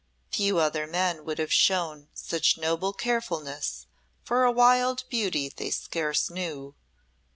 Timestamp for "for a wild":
4.23-5.03